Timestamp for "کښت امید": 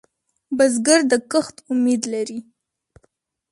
1.31-2.03